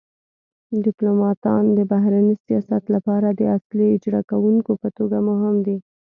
[0.85, 5.77] ډیپلوماتان د بهرني سیاست لپاره د اصلي اجرا کونکو په توګه مهم دي